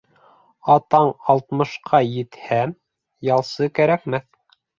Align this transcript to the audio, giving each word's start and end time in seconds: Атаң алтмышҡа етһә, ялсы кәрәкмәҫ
Атаң 0.75 1.09
алтмышҡа 1.33 1.99
етһә, 2.07 2.59
ялсы 3.29 3.71
кәрәкмәҫ 3.81 4.29